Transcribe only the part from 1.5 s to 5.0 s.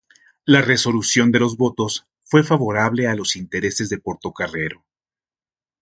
votos fue favorable a los intereses de Portocarrero.